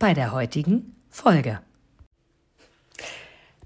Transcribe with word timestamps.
bei 0.00 0.14
der 0.14 0.32
heutigen 0.32 0.96
Folge. 1.10 1.60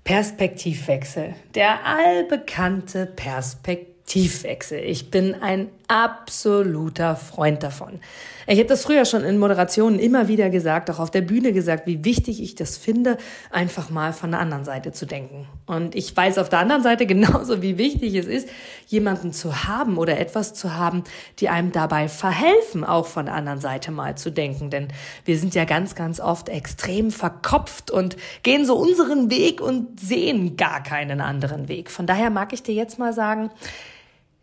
Perspektivwechsel. 0.03 1.35
Der 1.55 1.87
allbekannte 1.87 3.07
Perspektivwechsel. 3.07 4.81
Ich 4.81 5.11
bin 5.11 5.35
ein 5.35 5.71
absoluter 5.89 7.17
Freund 7.17 7.63
davon. 7.63 8.01
Ich 8.47 8.59
habe 8.59 8.69
das 8.69 8.83
früher 8.83 9.07
schon 9.07 9.25
in 9.25 9.39
Moderationen 9.39 9.99
immer 9.99 10.29
wieder 10.29 10.51
gesagt, 10.51 10.91
auch 10.91 10.99
auf 10.99 11.11
der 11.11 11.23
Bühne 11.23 11.53
gesagt, 11.53 11.87
wie 11.87 12.05
wichtig 12.05 12.43
ich 12.43 12.55
das 12.55 12.77
finde, 12.77 13.17
einfach 13.51 13.89
mal 13.89 14.13
von 14.13 14.33
der 14.33 14.41
anderen 14.41 14.65
Seite 14.65 14.93
zu 14.93 15.07
denken. 15.07 15.47
Und 15.67 15.95
ich 15.95 16.15
weiß 16.15 16.37
auf 16.37 16.51
der 16.51 16.59
anderen 16.59 16.83
Seite 16.83 17.07
genauso, 17.15 17.63
wie 17.63 17.79
wichtig 17.79 18.15
es 18.15 18.27
ist, 18.27 18.49
jemanden 18.87 19.33
zu 19.33 19.65
haben 19.65 19.97
oder 19.97 20.19
etwas 20.19 20.53
zu 20.53 20.75
haben, 20.75 21.05
die 21.39 21.49
einem 21.49 21.73
dabei 21.73 22.09
verhelfen, 22.09 22.85
auch 22.85 23.07
von 23.07 23.27
der 23.27 23.35
anderen 23.35 23.61
Seite 23.61 23.91
mal 23.91 24.17
zu 24.17 24.31
denken. 24.31 24.69
Denn 24.69 24.89
wir 25.25 25.39
sind 25.39 25.55
ja 25.55 25.65
ganz, 25.65 25.95
ganz 25.95 26.21
oft 26.21 26.51
extrem 26.51 27.11
verkopft 27.11 27.91
und 27.91 28.17
gehen 28.43 28.67
so 28.67 28.77
unseren 28.77 29.31
Weg 29.31 29.63
und 29.63 29.99
sehen 29.99 30.57
gar 30.59 30.83
keinen 30.83 31.23
anderen 31.23 31.69
Weg. 31.69 31.91
Von 31.91 32.07
daher 32.07 32.29
mag 32.29 32.53
ich 32.53 32.63
dir 32.63 32.75
jetzt 32.75 32.99
mal 32.99 33.15
sagen, 33.15 33.51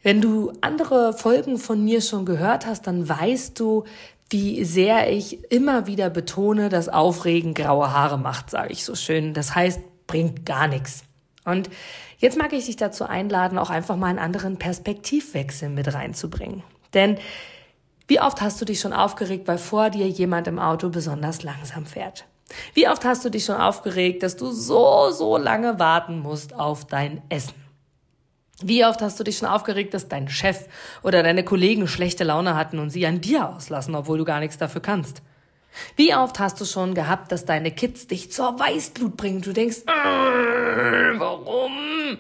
wenn 0.04 0.22
du 0.22 0.52
andere 0.62 1.14
Folgen 1.14 1.58
von 1.58 1.84
mir 1.84 2.02
schon 2.02 2.26
gehört 2.26 2.66
hast, 2.66 2.88
dann 2.88 3.08
weißt 3.08 3.60
du, 3.60 3.84
wie 4.30 4.64
sehr 4.64 5.12
ich 5.12 5.52
immer 5.52 5.88
wieder 5.88 6.10
betone, 6.10 6.70
dass 6.70 6.90
Aufregen 6.90 7.54
graue 7.54 7.92
Haare 7.92 8.18
macht, 8.18 8.50
sage 8.50 8.72
ich 8.72 8.86
so 8.86 8.96
schön. 8.96 9.34
Das 9.34 9.56
heißt, 9.56 9.82
bringt 10.08 10.46
gar 10.46 10.68
nichts. 10.68 11.04
Und 11.44 11.70
jetzt 12.18 12.38
mag 12.38 12.54
ich 12.54 12.66
dich 12.66 12.78
dazu 12.78 13.04
einladen, 13.04 13.58
auch 13.58 13.70
einfach 13.70 13.98
mal 13.98 14.08
einen 14.08 14.20
anderen 14.20 14.58
Perspektivwechsel 14.58 15.70
mit 15.70 15.94
reinzubringen. 15.94 16.64
Denn 16.94 17.18
wie 18.08 18.20
oft 18.20 18.42
hast 18.42 18.60
du 18.62 18.66
dich 18.66 18.80
schon 18.80 18.94
aufgeregt, 18.94 19.48
weil 19.48 19.58
vor 19.58 19.90
dir 19.90 20.08
jemand 20.08 20.48
im 20.48 20.60
Auto 20.60 20.90
besonders 20.90 21.44
langsam 21.44 21.86
fährt? 21.86 22.26
Wie 22.74 22.88
oft 22.88 23.06
hast 23.06 23.24
du 23.24 23.30
dich 23.30 23.46
schon 23.46 23.56
aufgeregt, 23.56 24.24
dass 24.24 24.36
du 24.36 24.52
so, 24.52 25.12
so 25.12 25.38
lange 25.38 25.80
warten 25.80 26.20
musst 26.20 26.54
auf 26.54 26.86
dein 26.86 27.22
Essen? 27.30 27.54
Wie 28.68 28.86
oft 28.86 29.02
hast 29.02 29.20
du 29.20 29.24
dich 29.24 29.38
schon 29.38 29.48
aufgeregt, 29.48 29.94
dass 29.94 30.08
dein 30.08 30.30
Chef 30.30 30.66
oder 31.04 31.24
deine 31.24 31.44
Kollegen 31.44 31.88
schlechte 31.88 32.24
Laune 32.24 32.56
hatten 32.56 32.80
und 32.80 32.90
sie 32.90 33.06
an 33.06 33.22
dir 33.22 33.50
auslassen, 33.50 33.96
obwohl 33.96 34.18
du 34.18 34.26
gar 34.26 34.40
nichts 34.40 34.58
dafür 34.58 34.82
kannst? 34.82 35.22
Wie 35.96 36.14
oft 36.14 36.40
hast 36.40 36.60
du 36.60 36.66
schon 36.66 36.94
gehabt, 36.94 37.32
dass 37.32 37.46
deine 37.46 37.72
Kids 37.72 38.08
dich 38.08 38.32
zur 38.32 38.60
Weißblut 38.60 39.16
bringen 39.16 39.42
du 39.42 39.54
denkst, 39.54 39.84
äh, 39.88 41.20
warum? 41.20 42.18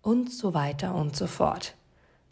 Und 0.00 0.32
so 0.32 0.54
weiter 0.54 0.94
und 0.94 1.16
so 1.16 1.26
fort 1.26 1.74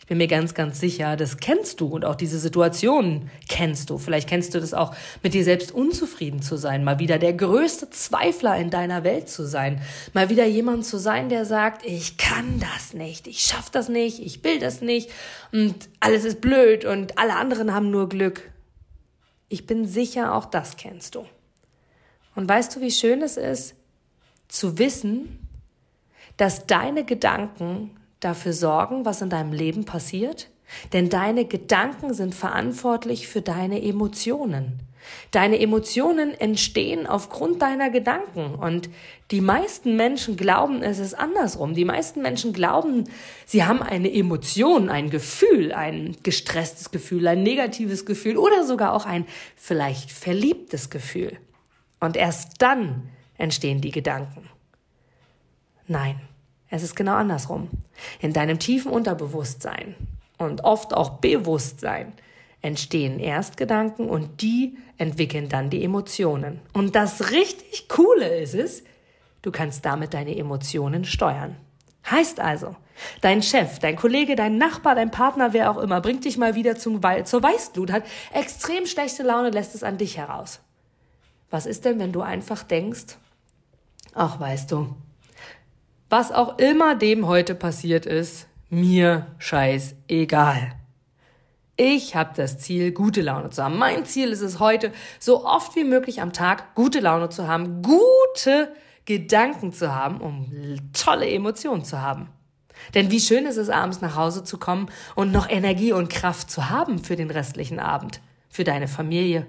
bin 0.06 0.18
mir 0.18 0.26
ganz, 0.26 0.54
ganz 0.54 0.80
sicher, 0.80 1.16
das 1.16 1.36
kennst 1.36 1.80
du 1.80 1.86
und 1.86 2.04
auch 2.04 2.14
diese 2.14 2.38
Situation 2.38 3.30
kennst 3.48 3.90
du. 3.90 3.98
Vielleicht 3.98 4.28
kennst 4.28 4.54
du 4.54 4.60
das 4.60 4.74
auch, 4.74 4.94
mit 5.22 5.34
dir 5.34 5.44
selbst 5.44 5.72
unzufrieden 5.72 6.42
zu 6.42 6.56
sein, 6.56 6.82
mal 6.84 6.98
wieder 6.98 7.18
der 7.18 7.32
größte 7.32 7.90
Zweifler 7.90 8.56
in 8.56 8.70
deiner 8.70 9.04
Welt 9.04 9.28
zu 9.28 9.46
sein, 9.46 9.80
mal 10.12 10.28
wieder 10.28 10.46
jemand 10.46 10.84
zu 10.84 10.98
sein, 10.98 11.28
der 11.28 11.44
sagt, 11.44 11.84
ich 11.84 12.16
kann 12.16 12.60
das 12.60 12.92
nicht, 12.94 13.26
ich 13.26 13.40
schaff 13.40 13.70
das 13.70 13.88
nicht, 13.88 14.20
ich 14.20 14.42
will 14.42 14.58
das 14.58 14.80
nicht 14.80 15.10
und 15.52 15.76
alles 16.00 16.24
ist 16.24 16.40
blöd 16.40 16.84
und 16.84 17.18
alle 17.18 17.36
anderen 17.36 17.72
haben 17.72 17.90
nur 17.90 18.08
Glück. 18.08 18.50
Ich 19.48 19.66
bin 19.66 19.86
sicher, 19.86 20.34
auch 20.34 20.46
das 20.46 20.76
kennst 20.76 21.14
du. 21.14 21.26
Und 22.34 22.48
weißt 22.48 22.74
du, 22.74 22.80
wie 22.80 22.90
schön 22.90 23.22
es 23.22 23.36
ist, 23.36 23.74
zu 24.48 24.78
wissen, 24.78 25.46
dass 26.36 26.66
deine 26.66 27.04
Gedanken 27.04 27.90
dafür 28.20 28.52
sorgen, 28.52 29.04
was 29.04 29.22
in 29.22 29.30
deinem 29.30 29.52
Leben 29.52 29.84
passiert? 29.84 30.48
Denn 30.92 31.08
deine 31.08 31.44
Gedanken 31.44 32.14
sind 32.14 32.34
verantwortlich 32.34 33.26
für 33.26 33.42
deine 33.42 33.82
Emotionen. 33.82 34.80
Deine 35.30 35.58
Emotionen 35.58 36.34
entstehen 36.34 37.06
aufgrund 37.06 37.62
deiner 37.62 37.90
Gedanken. 37.90 38.54
Und 38.54 38.90
die 39.30 39.40
meisten 39.40 39.96
Menschen 39.96 40.36
glauben, 40.36 40.82
es 40.82 40.98
ist 40.98 41.14
andersrum. 41.14 41.74
Die 41.74 41.84
meisten 41.84 42.22
Menschen 42.22 42.52
glauben, 42.52 43.04
sie 43.46 43.64
haben 43.64 43.82
eine 43.82 44.12
Emotion, 44.12 44.88
ein 44.88 45.10
Gefühl, 45.10 45.72
ein 45.72 46.16
gestresstes 46.22 46.90
Gefühl, 46.90 47.26
ein 47.26 47.42
negatives 47.42 48.06
Gefühl 48.06 48.36
oder 48.36 48.64
sogar 48.64 48.92
auch 48.92 49.06
ein 49.06 49.26
vielleicht 49.56 50.10
verliebtes 50.10 50.90
Gefühl. 50.90 51.38
Und 51.98 52.16
erst 52.16 52.62
dann 52.62 53.08
entstehen 53.38 53.80
die 53.80 53.90
Gedanken. 53.90 54.48
Nein. 55.86 56.20
Es 56.70 56.82
ist 56.82 56.94
genau 56.94 57.14
andersrum. 57.14 57.68
In 58.20 58.32
deinem 58.32 58.58
tiefen 58.58 58.92
Unterbewusstsein 58.92 59.96
und 60.38 60.64
oft 60.64 60.94
auch 60.94 61.18
Bewusstsein 61.18 62.12
entstehen 62.62 63.18
erst 63.18 63.56
Gedanken 63.56 64.08
und 64.08 64.42
die 64.42 64.76
entwickeln 64.96 65.48
dann 65.48 65.70
die 65.70 65.82
Emotionen. 65.82 66.60
Und 66.72 66.94
das 66.94 67.30
richtig 67.30 67.88
Coole 67.88 68.38
ist 68.38 68.54
es, 68.54 68.84
du 69.42 69.50
kannst 69.50 69.84
damit 69.84 70.14
deine 70.14 70.36
Emotionen 70.36 71.04
steuern. 71.04 71.56
Heißt 72.08 72.40
also, 72.40 72.76
dein 73.20 73.42
Chef, 73.42 73.78
dein 73.78 73.96
Kollege, 73.96 74.36
dein 74.36 74.56
Nachbar, 74.56 74.94
dein 74.94 75.10
Partner, 75.10 75.52
wer 75.52 75.70
auch 75.70 75.78
immer, 75.78 76.00
bringt 76.00 76.24
dich 76.24 76.38
mal 76.38 76.54
wieder 76.54 76.76
zum 76.76 77.02
We 77.02 77.24
zur 77.24 77.42
Weißblut, 77.42 77.90
hat 77.90 78.04
extrem 78.32 78.86
schlechte 78.86 79.22
Laune, 79.22 79.50
lässt 79.50 79.74
es 79.74 79.82
an 79.82 79.98
dich 79.98 80.16
heraus. 80.16 80.60
Was 81.50 81.66
ist 81.66 81.84
denn, 81.84 81.98
wenn 81.98 82.12
du 82.12 82.20
einfach 82.20 82.62
denkst, 82.62 83.16
ach 84.14 84.38
weißt 84.38 84.70
du, 84.70 84.94
was 86.10 86.32
auch 86.32 86.58
immer 86.58 86.96
dem 86.96 87.26
heute 87.26 87.54
passiert 87.54 88.04
ist, 88.04 88.48
mir 88.68 89.28
scheiß 89.38 89.94
egal. 90.08 90.72
Ich 91.76 92.14
habe 92.14 92.32
das 92.36 92.58
Ziel, 92.58 92.92
gute 92.92 93.22
Laune 93.22 93.50
zu 93.50 93.64
haben. 93.64 93.78
Mein 93.78 94.04
Ziel 94.04 94.28
ist 94.30 94.42
es 94.42 94.58
heute, 94.58 94.92
so 95.18 95.46
oft 95.46 95.76
wie 95.76 95.84
möglich 95.84 96.20
am 96.20 96.32
Tag 96.32 96.74
gute 96.74 97.00
Laune 97.00 97.30
zu 97.30 97.48
haben, 97.48 97.80
gute 97.80 98.74
Gedanken 99.06 99.72
zu 99.72 99.94
haben, 99.94 100.20
um 100.20 100.90
tolle 100.92 101.28
Emotionen 101.30 101.84
zu 101.84 102.02
haben. 102.02 102.28
Denn 102.94 103.10
wie 103.10 103.20
schön 103.20 103.46
ist 103.46 103.56
es, 103.56 103.70
abends 103.70 104.00
nach 104.00 104.16
Hause 104.16 104.44
zu 104.44 104.58
kommen 104.58 104.90
und 105.14 105.32
noch 105.32 105.48
Energie 105.48 105.92
und 105.92 106.10
Kraft 106.10 106.50
zu 106.50 106.70
haben 106.70 106.98
für 106.98 107.16
den 107.16 107.30
restlichen 107.30 107.78
Abend, 107.78 108.20
für 108.48 108.64
deine 108.64 108.88
Familie, 108.88 109.46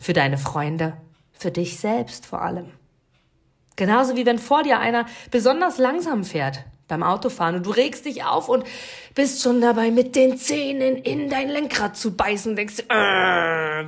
für 0.00 0.12
deine 0.12 0.36
Freunde, 0.36 0.96
für 1.32 1.50
dich 1.50 1.78
selbst 1.78 2.26
vor 2.26 2.42
allem. 2.42 2.70
Genauso 3.82 4.14
wie 4.14 4.24
wenn 4.24 4.38
vor 4.38 4.62
dir 4.62 4.78
einer 4.78 5.06
besonders 5.32 5.76
langsam 5.76 6.22
fährt 6.22 6.62
beim 6.86 7.02
Autofahren 7.02 7.56
und 7.56 7.66
du 7.66 7.70
regst 7.70 8.04
dich 8.04 8.22
auf 8.22 8.48
und 8.48 8.62
bist 9.16 9.42
schon 9.42 9.60
dabei, 9.60 9.90
mit 9.90 10.14
den 10.14 10.38
Zähnen 10.38 10.98
in 10.98 11.28
dein 11.28 11.48
Lenkrad 11.48 11.96
zu 11.96 12.16
beißen 12.16 12.52
und 12.52 12.56
denkst, 12.56 12.84
äh, 12.88 12.94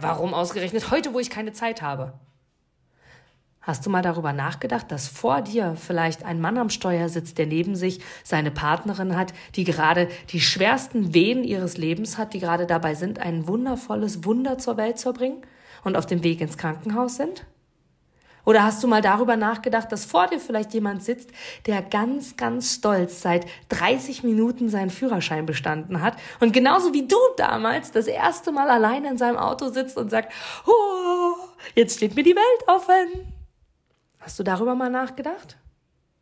warum 0.01 0.35
ausgerechnet 0.35 0.91
heute, 0.91 1.15
wo 1.15 1.21
ich 1.21 1.31
keine 1.31 1.53
Zeit 1.53 1.81
habe? 1.81 2.13
Hast 3.61 3.87
du 3.87 3.91
mal 3.91 4.03
darüber 4.03 4.33
nachgedacht, 4.33 4.91
dass 4.91 5.07
vor 5.07 5.43
dir 5.43 5.77
vielleicht 5.77 6.25
ein 6.25 6.41
Mann 6.41 6.59
am 6.59 6.71
Steuer 6.71 7.09
sitzt, 7.09 7.39
der 7.39 7.47
neben 7.47 7.77
sich 7.77 8.01
seine 8.25 8.51
Partnerin 8.51 9.17
hat, 9.17 9.33
die 9.55 9.63
gerade 9.63 10.09
die 10.31 10.41
schwersten 10.41 11.15
Wehen 11.15 11.45
ihres 11.45 11.77
Lebens 11.77 12.19
hat, 12.19 12.35
die 12.35 12.41
gerade 12.41 12.67
dabei 12.67 12.97
sind, 12.97 13.21
ein 13.21 13.47
wundervolles 13.47 14.25
Wunder 14.25 14.59
zur 14.59 14.77
Welt 14.77 14.99
zu 14.99 15.13
bringen 15.13 15.43
und 15.85 15.97
auf 15.97 16.07
dem 16.07 16.25
Weg 16.25 16.41
ins 16.41 16.59
Krankenhaus 16.59 17.15
sind? 17.15 17.47
Oder 18.45 18.63
hast 18.63 18.83
du 18.83 18.89
mal 18.89 19.01
darüber 19.01 19.37
nachgedacht, 19.37 19.91
dass 19.91 20.05
vor 20.05 20.27
dir 20.27 20.39
vielleicht 20.39 20.75
jemand 20.75 21.03
sitzt, 21.03 21.31
der 21.67 21.83
ganz, 21.83 22.37
ganz 22.37 22.75
stolz 22.75 23.23
seit 23.23 23.47
30 23.71 24.23
Minuten 24.23 24.69
seinen 24.69 24.91
Führerschein 24.91 25.47
bestanden 25.47 26.03
hat 26.03 26.17
und 26.41 26.53
genauso 26.53 26.93
wie 26.93 27.07
du 27.07 27.17
damals 27.37 27.91
das 27.91 28.07
erste 28.07 28.53
Mal 28.53 28.69
alleine 28.69 29.11
in 29.11 29.19
seinem 29.19 29.37
Auto 29.37 29.69
sitzt 29.71 29.97
und 29.97 30.11
sagt, 30.11 30.33
oh, 30.67 31.35
jetzt 31.75 31.97
steht 31.97 32.15
mir 32.15 32.23
die 32.25 32.37
Welt 32.37 32.69
offen. 32.69 33.33
Hast 34.21 34.39
du 34.39 34.43
darüber 34.43 34.75
mal 34.75 34.91
nachgedacht? 34.91 35.57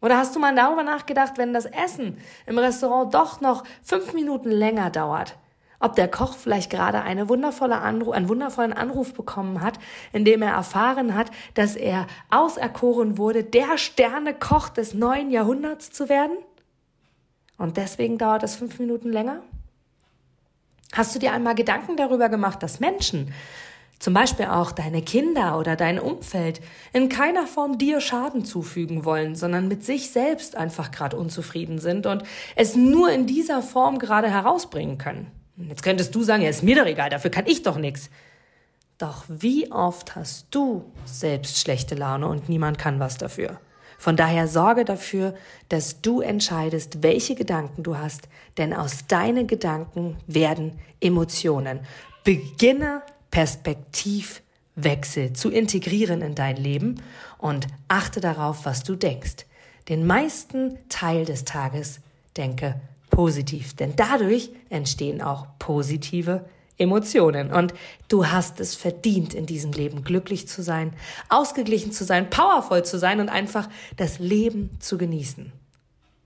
Oder 0.01 0.19
hast 0.19 0.35
du 0.35 0.41
mal 0.41 0.55
darüber 0.55 0.83
nachgedacht, 0.83 1.39
wenn 1.39 1.53
das 1.53 1.65
Essen 1.65 2.19
im 2.47 2.59
Restaurant 2.59 3.15
doch 3.15 3.41
noch 3.41 3.63
fünf 3.85 4.13
Minuten 4.13 4.51
länger 4.51 4.91
dauert? 4.91 5.37
Ob 5.82 5.96
der 5.96 6.08
Koch 6.08 6.37
vielleicht 6.37 6.70
gerade 6.70 7.02
eine 7.02 7.29
wundervolle 7.29 7.79
Anruf, 7.79 8.14
einen 8.14 8.29
wundervollen 8.29 8.73
Anruf 8.73 9.12
bekommen 9.14 9.61
hat, 9.61 9.79
in 10.12 10.25
dem 10.25 10.43
er 10.43 10.52
erfahren 10.52 11.14
hat, 11.14 11.31
dass 11.55 11.76
er 11.76 12.06
auserkoren 12.31 13.19
wurde, 13.19 13.44
der 13.44 13.76
Sternekoch 13.76 14.69
des 14.69 14.94
neuen 14.94 15.31
Jahrhunderts 15.31 15.90
zu 15.90 16.08
werden? 16.08 16.37
Und 17.58 17.76
deswegen 17.76 18.19
dauert 18.19 18.43
es 18.43 18.56
fünf 18.56 18.79
Minuten 18.79 19.11
länger? 19.11 19.43
Hast 20.93 21.14
du 21.14 21.19
dir 21.19 21.32
einmal 21.32 21.55
Gedanken 21.55 21.96
darüber 21.96 22.28
gemacht, 22.28 22.62
dass 22.62 22.81
Menschen 22.81 23.32
zum 24.02 24.14
Beispiel 24.14 24.46
auch 24.46 24.73
deine 24.73 25.00
Kinder 25.00 25.58
oder 25.61 25.76
dein 25.76 26.00
Umfeld, 26.00 26.61
in 26.93 27.08
keiner 27.08 27.46
Form 27.46 27.78
dir 27.78 28.00
Schaden 28.00 28.44
zufügen 28.44 29.05
wollen, 29.05 29.37
sondern 29.37 29.69
mit 29.69 29.85
sich 29.85 30.11
selbst 30.11 30.56
einfach 30.56 30.90
gerade 30.90 31.17
unzufrieden 31.17 31.78
sind 31.78 32.06
und 32.06 32.25
es 32.56 32.75
nur 32.75 33.12
in 33.12 33.28
dieser 33.28 33.62
Form 33.62 34.00
gerade 34.00 34.28
herausbringen 34.28 34.99
können. 34.99 35.31
Jetzt 35.56 35.82
könntest 35.82 36.14
du 36.14 36.22
sagen, 36.22 36.43
ja, 36.43 36.49
ist 36.49 36.62
mir 36.62 36.76
doch 36.76 36.87
egal, 36.87 37.10
dafür 37.10 37.31
kann 37.31 37.46
ich 37.46 37.62
doch 37.62 37.76
nichts. 37.76 38.08
Doch 38.99 39.25
wie 39.28 39.70
oft 39.70 40.16
hast 40.16 40.46
du 40.50 40.90
selbst 41.04 41.58
schlechte 41.58 41.94
Laune 41.94 42.26
und 42.28 42.49
niemand 42.49 42.78
kann 42.78 42.99
was 43.00 43.19
dafür? 43.19 43.60
Von 43.99 44.16
daher 44.16 44.49
sorge 44.49 44.84
dafür, 44.84 45.34
dass 45.69 46.00
du 46.00 46.20
entscheidest, 46.20 47.02
welche 47.02 47.37
Gedanken 47.37 47.84
du 47.84 47.99
hast, 47.99 48.28
denn 48.58 48.75
aus 48.75 49.06
deinen 49.06 49.46
Gedanken 49.46 50.16
werden 50.26 50.81
Emotionen. 51.00 51.81
Beginne 52.25 53.02
Perspektivwechsel 53.31 55.34
zu 55.34 55.50
integrieren 55.50 56.20
in 56.20 56.34
dein 56.34 56.56
Leben 56.56 57.00
und 57.38 57.69
achte 57.88 58.20
darauf, 58.20 58.64
was 58.64 58.82
du 58.82 58.96
denkst. 58.96 59.46
Den 59.88 60.06
meisten 60.06 60.78
Teil 60.88 61.25
des 61.25 61.44
Tages 61.44 62.00
denke 62.37 62.81
positiv, 63.12 63.76
denn 63.76 63.94
dadurch 63.94 64.50
entstehen 64.70 65.23
auch 65.23 65.47
positive 65.61 66.47
Emotionen. 66.79 67.53
Und 67.53 67.75
du 68.09 68.26
hast 68.26 68.59
es 68.59 68.75
verdient, 68.75 69.35
in 69.35 69.47
diesem 69.47 69.70
Leben 69.70 70.03
glücklich 70.03 70.49
zu 70.49 70.62
sein, 70.62 70.94
ausgeglichen 71.29 71.93
zu 71.93 72.05
sein, 72.05 72.31
powervoll 72.31 72.85
zu 72.85 72.99
sein 72.99 73.20
und 73.20 73.29
einfach 73.29 73.69
das 73.97 74.19
Leben 74.19 74.70
zu 74.81 74.99
genießen. 74.99 75.53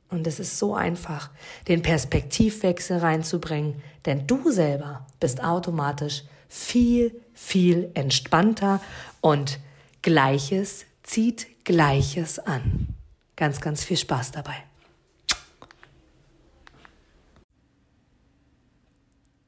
Und 0.09 0.27
es 0.29 0.39
ist 0.39 0.59
so 0.59 0.75
einfach, 0.77 1.31
den 1.67 1.83
Perspektivwechsel 1.83 2.99
reinzubringen, 2.99 3.83
denn 4.07 4.27
du 4.29 4.51
selber 4.53 5.05
bist 5.19 5.43
automatisch 5.43 6.23
viel, 6.49 7.21
viel 7.35 7.91
entspannter 7.95 8.81
und 9.21 9.59
Gleiches 10.03 10.87
zieht 11.03 11.49
Gleiches 11.65 12.39
an. 12.39 12.95
Ganz, 13.35 13.61
ganz 13.61 13.83
viel 13.83 13.97
Spaß 13.97 14.31
dabei. 14.31 14.55